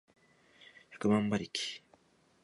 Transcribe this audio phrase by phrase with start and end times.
[0.99, 1.83] 百万馬力